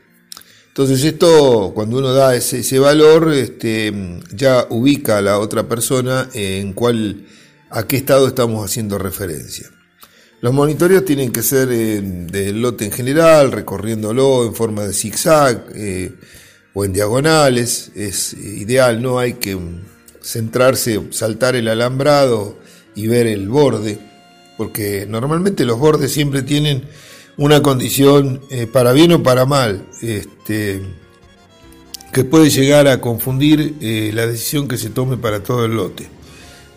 Entonces 0.66 1.04
esto, 1.04 1.70
cuando 1.72 1.98
uno 1.98 2.12
da 2.12 2.34
ese, 2.34 2.78
valor, 2.80 3.32
este, 3.32 4.20
ya 4.34 4.66
ubica 4.68 5.18
a 5.18 5.22
la 5.22 5.38
otra 5.38 5.68
persona 5.68 6.28
en 6.34 6.72
cuál, 6.72 7.24
a 7.70 7.86
qué 7.86 7.98
estado 7.98 8.26
estamos 8.26 8.68
haciendo 8.68 8.98
referencia. 8.98 9.70
Los 10.46 10.54
monitoreos 10.54 11.04
tienen 11.04 11.32
que 11.32 11.42
ser 11.42 11.70
eh, 11.72 12.00
del 12.00 12.62
lote 12.62 12.84
en 12.84 12.92
general, 12.92 13.50
recorriéndolo 13.50 14.46
en 14.46 14.54
forma 14.54 14.84
de 14.84 14.92
zigzag, 14.92 15.64
eh, 15.74 16.12
o 16.72 16.84
en 16.84 16.92
diagonales, 16.92 17.90
es 17.96 18.32
ideal, 18.34 19.02
no 19.02 19.18
hay 19.18 19.32
que 19.32 19.58
centrarse, 20.22 21.02
saltar 21.10 21.56
el 21.56 21.66
alambrado 21.66 22.60
y 22.94 23.08
ver 23.08 23.26
el 23.26 23.48
borde, 23.48 23.98
porque 24.56 25.04
normalmente 25.08 25.64
los 25.64 25.80
bordes 25.80 26.12
siempre 26.12 26.42
tienen 26.42 26.84
una 27.36 27.60
condición 27.60 28.40
eh, 28.48 28.68
para 28.68 28.92
bien 28.92 29.10
o 29.14 29.24
para 29.24 29.46
mal, 29.46 29.84
este, 30.00 30.80
que 32.12 32.22
puede 32.22 32.50
llegar 32.50 32.86
a 32.86 33.00
confundir 33.00 33.74
eh, 33.80 34.12
la 34.14 34.28
decisión 34.28 34.68
que 34.68 34.78
se 34.78 34.90
tome 34.90 35.16
para 35.16 35.42
todo 35.42 35.64
el 35.64 35.74
lote. 35.74 36.15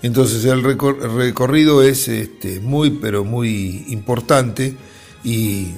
Entonces 0.02 0.46
el, 0.46 0.64
recorrido 0.64 1.84
es 1.84 2.08
este, 2.08 2.60
muy, 2.60 2.92
pero 2.92 3.26
muy 3.26 3.86
importante 3.90 4.76
y 5.24 5.74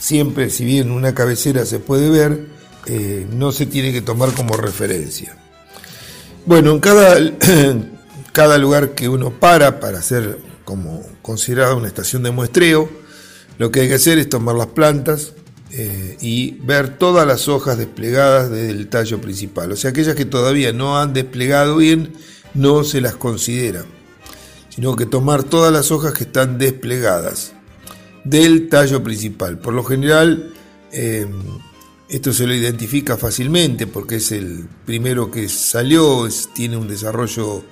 siempre, 0.00 0.50
si 0.50 0.64
bien 0.64 0.90
una 0.90 1.14
cabecera 1.14 1.66
se 1.66 1.80
puede 1.80 2.08
ver, 2.10 2.46
eh, 2.86 3.26
no 3.32 3.52
se 3.52 3.66
tiene 3.66 3.92
que 3.92 4.00
tomar 4.00 4.32
como 4.32 4.56
referencia. 4.56 5.36
Bueno, 6.46 6.72
en 6.72 6.80
cada, 6.80 7.18
lugar 8.58 8.94
que 8.94 9.08
uno 9.08 9.30
para 9.30 9.80
para 9.80 10.00
ser 10.00 10.38
como 10.64 11.04
considerada 11.20 11.74
una 11.74 11.88
estación 11.88 12.22
de 12.22 12.30
muestreo, 12.30 12.88
lo 13.58 13.70
que 13.70 13.80
hay 13.80 13.88
que 13.88 13.94
hacer 13.94 14.18
es 14.18 14.28
tomar 14.28 14.54
las 14.54 14.68
plantas 14.68 15.32
eh, 15.72 16.16
y 16.20 16.52
ver 16.62 16.96
todas 16.96 17.26
las 17.26 17.48
hojas 17.48 17.76
desplegadas 17.76 18.50
del 18.50 18.88
tallo 18.88 19.20
principal. 19.20 19.72
O 19.72 19.76
sea, 19.76 19.90
aquellas 19.90 20.14
que 20.14 20.24
todavía 20.24 20.72
no 20.72 20.98
han 20.98 21.12
desplegado 21.12 21.76
bien, 21.76 22.14
no 22.54 22.84
se 22.84 23.00
las 23.00 23.16
considera, 23.16 23.84
sino 24.68 24.96
que 24.96 25.06
tomar 25.06 25.42
todas 25.42 25.72
las 25.72 25.90
hojas 25.90 26.12
que 26.12 26.24
están 26.24 26.58
desplegadas 26.58 27.52
del 28.24 28.68
tallo 28.68 29.02
principal. 29.02 29.58
Por 29.58 29.74
lo 29.74 29.84
general, 29.84 30.52
eh, 30.92 31.26
esto 32.08 32.32
se 32.32 32.46
lo 32.46 32.54
identifica 32.54 33.16
fácilmente 33.16 33.86
porque 33.86 34.16
es 34.16 34.32
el 34.32 34.68
primero 34.86 35.30
que 35.30 35.48
salió, 35.48 36.26
tiene 36.54 36.76
un 36.76 36.88
desarrollo 36.88 37.62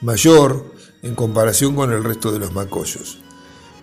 mayor 0.00 0.72
en 1.02 1.14
comparación 1.14 1.74
con 1.74 1.92
el 1.92 2.02
resto 2.04 2.32
de 2.32 2.38
los 2.38 2.52
macollos. 2.52 3.18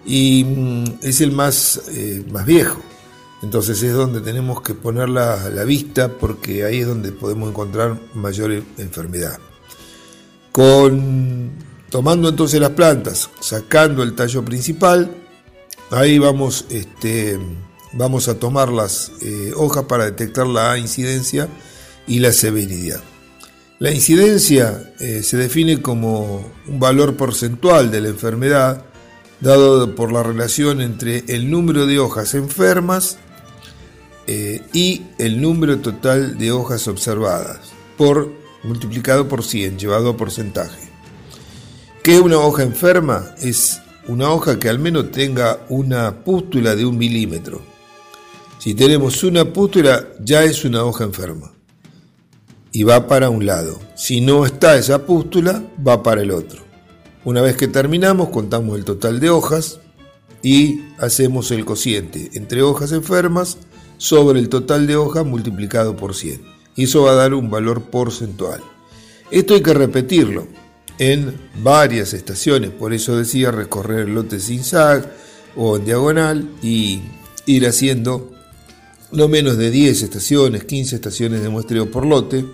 Y 0.05 0.43
mm, 0.43 0.99
es 1.03 1.21
el 1.21 1.31
más, 1.31 1.81
eh, 1.89 2.25
más 2.31 2.45
viejo. 2.45 2.81
Entonces 3.41 3.81
es 3.83 3.93
donde 3.93 4.19
tenemos 4.21 4.61
que 4.61 4.73
poner 4.73 5.09
la, 5.09 5.49
la, 5.49 5.63
vista 5.63 6.09
porque 6.17 6.65
ahí 6.65 6.79
es 6.79 6.87
donde 6.87 7.11
podemos 7.11 7.49
encontrar 7.49 7.97
mayor 8.13 8.63
enfermedad. 8.77 9.39
Con, 10.51 11.51
tomando 11.89 12.29
entonces 12.29 12.59
las 12.59 12.71
plantas, 12.71 13.29
sacando 13.39 14.03
el 14.03 14.15
tallo 14.15 14.43
principal, 14.43 15.15
Ahí 15.91 16.19
vamos, 16.19 16.65
este, 16.69 17.39
vamos 17.93 18.27
a 18.27 18.37
tomar 18.37 18.69
las 18.69 19.11
eh, 19.21 19.53
hojas 19.55 19.85
para 19.85 20.05
detectar 20.05 20.45
la 20.45 20.77
incidencia 20.77 21.47
y 22.05 22.19
la 22.19 22.31
severidad. 22.31 23.01
La 23.79 23.91
incidencia 23.91 24.93
eh, 24.99 25.23
se 25.23 25.37
define 25.37 25.81
como 25.81 26.45
un 26.67 26.79
valor 26.79 27.17
porcentual 27.17 27.89
de 27.89 28.01
la 28.01 28.09
enfermedad 28.09 28.85
dado 29.39 29.95
por 29.95 30.11
la 30.11 30.21
relación 30.21 30.81
entre 30.81 31.23
el 31.27 31.49
número 31.49 31.87
de 31.87 31.97
hojas 31.97 32.35
enfermas 32.35 33.17
eh, 34.27 34.61
y 34.73 35.01
el 35.17 35.41
número 35.41 35.79
total 35.79 36.37
de 36.37 36.51
hojas 36.51 36.87
observadas 36.87 37.71
por 37.97 38.31
multiplicado 38.63 39.27
por 39.27 39.43
100 39.43 39.77
llevado 39.77 40.09
a 40.09 40.17
porcentaje. 40.17 40.89
¿Qué 42.03 42.19
una 42.19 42.39
hoja 42.39 42.63
enferma? 42.63 43.35
Es 43.41 43.81
una 44.07 44.29
hoja 44.31 44.59
que 44.59 44.69
al 44.69 44.79
menos 44.79 45.11
tenga 45.11 45.65
una 45.69 46.23
pústula 46.23 46.75
de 46.75 46.85
un 46.85 46.97
milímetro. 46.97 47.61
Si 48.57 48.73
tenemos 48.73 49.23
una 49.23 49.45
pústula, 49.45 50.07
ya 50.19 50.43
es 50.43 50.65
una 50.65 50.83
hoja 50.83 51.03
enferma 51.03 51.51
y 52.71 52.83
va 52.83 53.07
para 53.07 53.29
un 53.29 53.45
lado. 53.45 53.79
Si 53.95 54.21
no 54.21 54.45
está 54.45 54.77
esa 54.77 55.05
pústula, 55.05 55.63
va 55.85 56.03
para 56.03 56.21
el 56.21 56.31
otro. 56.31 56.63
Una 57.25 57.41
vez 57.41 57.55
que 57.55 57.67
terminamos, 57.67 58.29
contamos 58.29 58.77
el 58.77 58.85
total 58.85 59.19
de 59.19 59.29
hojas 59.29 59.79
y 60.41 60.81
hacemos 60.99 61.51
el 61.51 61.65
cociente 61.65 62.31
entre 62.33 62.61
hojas 62.61 62.91
enfermas 62.91 63.57
sobre 63.97 64.39
el 64.39 64.49
total 64.49 64.87
de 64.87 64.95
hojas 64.95 65.25
multiplicado 65.25 65.95
por 65.95 66.15
100. 66.15 66.58
Y 66.79 66.83
eso 66.83 67.03
va 67.03 67.11
a 67.11 67.15
dar 67.15 67.33
un 67.33 67.49
valor 67.49 67.89
porcentual. 67.91 68.61
Esto 69.31 69.53
hay 69.53 69.61
que 69.61 69.73
repetirlo 69.73 70.47
en 70.97 71.35
varias 71.61 72.13
estaciones, 72.13 72.69
por 72.69 72.93
eso 72.93 73.17
decía 73.17 73.51
recorrer 73.51 74.07
el 74.07 74.15
lote 74.15 74.39
sin 74.39 74.63
zag 74.63 75.11
o 75.57 75.75
en 75.75 75.83
diagonal 75.83 76.49
y 76.63 77.01
ir 77.45 77.67
haciendo 77.67 78.31
no 79.11 79.27
menos 79.27 79.57
de 79.57 79.71
10 79.71 80.03
estaciones, 80.03 80.63
15 80.63 80.95
estaciones 80.95 81.41
de 81.41 81.49
muestreo 81.49 81.91
por 81.91 82.05
lote. 82.05 82.45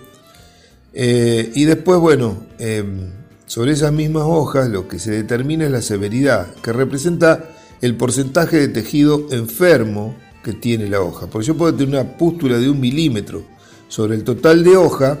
Eh, 0.92 1.52
y 1.54 1.64
después, 1.64 2.00
bueno, 2.00 2.48
em, 2.58 3.12
sobre 3.46 3.74
esas 3.74 3.92
mismas 3.92 4.24
hojas 4.26 4.68
lo 4.68 4.88
que 4.88 4.98
se 4.98 5.12
determina 5.12 5.66
es 5.66 5.70
la 5.70 5.82
severidad, 5.82 6.52
que 6.56 6.72
representa 6.72 7.48
el 7.80 7.96
porcentaje 7.96 8.56
de 8.56 8.66
tejido 8.66 9.28
enfermo 9.30 10.16
que 10.42 10.52
tiene 10.52 10.88
la 10.88 11.00
hoja. 11.00 11.28
Porque 11.28 11.46
yo 11.46 11.56
puedo 11.56 11.72
tener 11.72 12.00
una 12.00 12.16
pústula 12.16 12.58
de 12.58 12.68
un 12.68 12.80
milímetro 12.80 13.54
sobre 13.88 14.16
el 14.16 14.24
total 14.24 14.64
de 14.64 14.76
hoja, 14.76 15.18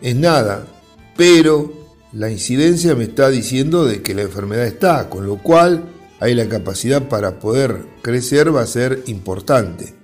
es 0.00 0.16
nada, 0.16 0.66
pero 1.16 1.72
la 2.12 2.30
incidencia 2.30 2.94
me 2.94 3.04
está 3.04 3.30
diciendo 3.30 3.84
de 3.84 4.02
que 4.02 4.14
la 4.14 4.22
enfermedad 4.22 4.66
está, 4.66 5.08
con 5.08 5.26
lo 5.26 5.42
cual 5.42 5.84
hay 6.20 6.34
la 6.34 6.48
capacidad 6.48 7.08
para 7.08 7.38
poder 7.38 7.86
crecer 8.02 8.54
va 8.54 8.62
a 8.62 8.66
ser 8.66 9.02
importante. 9.06 9.94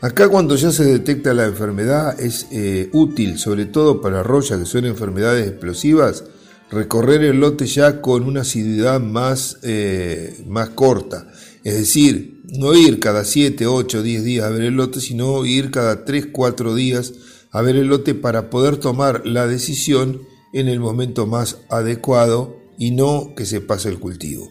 Acá 0.00 0.28
cuando 0.28 0.54
ya 0.54 0.70
se 0.70 0.84
detecta 0.84 1.34
la 1.34 1.46
enfermedad 1.46 2.20
es 2.20 2.46
eh, 2.52 2.88
útil, 2.92 3.38
sobre 3.38 3.66
todo 3.66 4.00
para 4.00 4.22
roya 4.22 4.58
que 4.58 4.64
son 4.64 4.84
enfermedades 4.84 5.48
explosivas, 5.48 6.24
recorrer 6.70 7.22
el 7.24 7.40
lote 7.40 7.66
ya 7.66 8.00
con 8.00 8.24
una 8.24 8.42
asiduidad 8.42 9.00
más, 9.00 9.58
eh, 9.62 10.42
más 10.46 10.70
corta. 10.70 11.28
Es 11.64 11.74
decir, 11.74 12.42
no 12.44 12.74
ir 12.74 13.00
cada 13.00 13.24
7, 13.24 13.66
8, 13.66 14.02
10 14.02 14.24
días 14.24 14.46
a 14.46 14.50
ver 14.50 14.62
el 14.62 14.74
lote, 14.74 15.00
sino 15.00 15.44
ir 15.44 15.70
cada 15.70 16.04
3, 16.04 16.28
4 16.32 16.74
días 16.74 17.12
a 17.50 17.62
ver 17.62 17.76
el 17.76 17.88
lote 17.88 18.14
para 18.14 18.50
poder 18.50 18.76
tomar 18.76 19.26
la 19.26 19.46
decisión 19.46 20.22
en 20.52 20.68
el 20.68 20.80
momento 20.80 21.26
más 21.26 21.58
adecuado 21.70 22.56
y 22.78 22.92
no 22.92 23.34
que 23.36 23.44
se 23.44 23.60
pase 23.60 23.88
el 23.88 23.98
cultivo. 23.98 24.48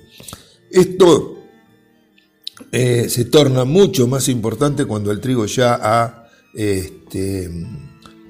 Esto 0.69 1.37
eh, 2.71 3.07
se 3.09 3.25
torna 3.25 3.65
mucho 3.65 4.07
más 4.07 4.27
importante 4.27 4.85
cuando 4.85 5.11
el 5.11 5.21
trigo 5.21 5.45
ya 5.45 5.79
ha 5.81 6.29
este, 6.53 7.49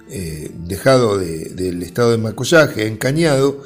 eh, 0.09 0.51
dejado 0.53 1.17
del 1.17 1.81
estado 1.81 2.11
de 2.11 2.17
macollaje, 2.17 2.87
encañado, 2.87 3.63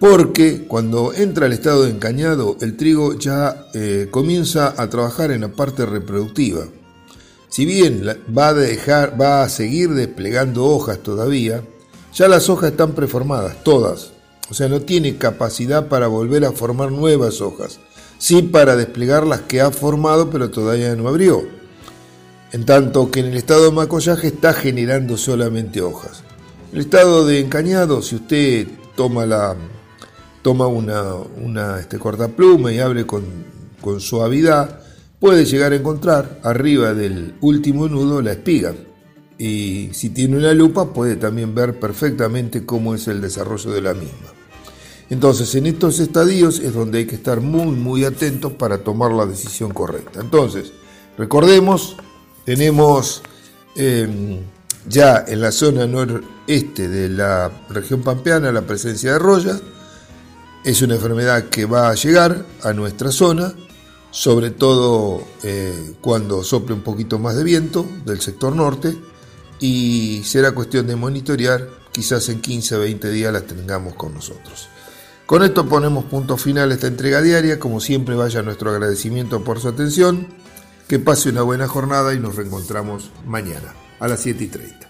porque 0.00 0.64
cuando 0.66 1.12
entra 1.12 1.44
el 1.44 1.52
estado 1.52 1.84
de 1.84 1.90
encañado, 1.90 2.56
el 2.62 2.74
trigo 2.78 3.18
ya 3.18 3.66
eh, 3.74 4.08
comienza 4.10 4.74
a 4.78 4.88
trabajar 4.88 5.30
en 5.30 5.42
la 5.42 5.48
parte 5.48 5.84
reproductiva. 5.84 6.64
Si 7.50 7.66
bien 7.66 8.02
va 8.36 8.48
a, 8.48 8.54
dejar, 8.54 9.20
va 9.20 9.42
a 9.42 9.48
seguir 9.50 9.90
desplegando 9.90 10.64
hojas 10.64 11.00
todavía, 11.00 11.62
ya 12.14 12.28
las 12.28 12.48
hojas 12.48 12.70
están 12.70 12.92
preformadas, 12.92 13.62
todas. 13.62 14.12
O 14.50 14.54
sea, 14.54 14.68
no 14.68 14.80
tiene 14.80 15.18
capacidad 15.18 15.88
para 15.88 16.06
volver 16.06 16.46
a 16.46 16.52
formar 16.52 16.90
nuevas 16.90 17.42
hojas. 17.42 17.78
Sí 18.16 18.40
para 18.40 18.76
desplegar 18.76 19.26
las 19.26 19.42
que 19.42 19.60
ha 19.60 19.70
formado, 19.70 20.30
pero 20.30 20.50
todavía 20.50 20.96
no 20.96 21.08
abrió. 21.08 21.42
En 22.52 22.64
tanto 22.64 23.10
que 23.10 23.20
en 23.20 23.26
el 23.26 23.36
estado 23.36 23.64
de 23.64 23.72
macollaje 23.72 24.28
está 24.28 24.54
generando 24.54 25.18
solamente 25.18 25.82
hojas. 25.82 26.22
El 26.72 26.80
estado 26.80 27.26
de 27.26 27.40
encañado, 27.40 28.00
si 28.00 28.16
usted 28.16 28.66
toma 28.96 29.26
la 29.26 29.56
toma 30.42 30.66
una, 30.66 31.14
una 31.14 31.80
este, 31.80 31.98
cortapluma 31.98 32.72
y 32.72 32.78
abre 32.78 33.06
con, 33.06 33.24
con 33.80 34.00
suavidad, 34.00 34.80
puede 35.18 35.44
llegar 35.44 35.72
a 35.72 35.76
encontrar 35.76 36.40
arriba 36.42 36.94
del 36.94 37.34
último 37.40 37.88
nudo 37.88 38.22
la 38.22 38.32
espiga 38.32 38.74
y 39.40 39.88
si 39.94 40.10
tiene 40.10 40.36
una 40.36 40.52
lupa 40.52 40.92
puede 40.92 41.16
también 41.16 41.54
ver 41.54 41.80
perfectamente 41.80 42.66
cómo 42.66 42.94
es 42.94 43.08
el 43.08 43.22
desarrollo 43.22 43.70
de 43.70 43.80
la 43.80 43.94
misma. 43.94 44.34
Entonces, 45.08 45.54
en 45.54 45.64
estos 45.64 45.98
estadios 45.98 46.60
es 46.60 46.74
donde 46.74 46.98
hay 46.98 47.06
que 47.06 47.16
estar 47.16 47.40
muy, 47.40 47.74
muy 47.74 48.04
atentos 48.04 48.52
para 48.52 48.84
tomar 48.84 49.10
la 49.12 49.24
decisión 49.24 49.72
correcta. 49.72 50.20
Entonces, 50.20 50.72
recordemos, 51.16 51.96
tenemos 52.44 53.22
em, 53.76 54.40
ya 54.86 55.24
en 55.26 55.40
la 55.40 55.52
zona 55.52 55.86
noreste 55.86 56.88
de 56.88 57.08
la 57.08 57.50
región 57.70 58.02
pampeana 58.02 58.52
la 58.52 58.62
presencia 58.62 59.14
de 59.14 59.18
roya. 59.18 59.58
Es 60.62 60.82
una 60.82 60.96
enfermedad 60.96 61.48
que 61.48 61.64
va 61.64 61.88
a 61.88 61.94
llegar 61.94 62.44
a 62.62 62.72
nuestra 62.74 63.10
zona, 63.10 63.54
sobre 64.10 64.50
todo 64.50 65.22
eh, 65.42 65.94
cuando 66.02 66.44
sople 66.44 66.74
un 66.74 66.82
poquito 66.82 67.18
más 67.18 67.36
de 67.36 67.44
viento 67.44 67.86
del 68.04 68.20
sector 68.20 68.54
norte 68.54 68.94
y 69.58 70.22
será 70.24 70.52
cuestión 70.52 70.86
de 70.86 70.96
monitorear, 70.96 71.66
quizás 71.92 72.28
en 72.28 72.40
15 72.40 72.76
o 72.76 72.80
20 72.80 73.10
días 73.10 73.32
las 73.32 73.46
tengamos 73.46 73.94
con 73.94 74.12
nosotros. 74.12 74.68
Con 75.24 75.42
esto 75.44 75.66
ponemos 75.66 76.04
punto 76.04 76.36
final 76.36 76.70
a 76.70 76.74
esta 76.74 76.88
entrega 76.88 77.22
diaria, 77.22 77.58
como 77.58 77.80
siempre 77.80 78.14
vaya 78.14 78.42
nuestro 78.42 78.70
agradecimiento 78.70 79.42
por 79.44 79.60
su 79.60 79.68
atención, 79.68 80.26
que 80.88 80.98
pase 80.98 81.30
una 81.30 81.42
buena 81.42 81.68
jornada 81.68 82.12
y 82.12 82.18
nos 82.18 82.36
reencontramos 82.36 83.10
mañana 83.24 83.74
a 83.98 84.08
las 84.08 84.20
7 84.20 84.44
y 84.44 84.48
30. 84.48 84.89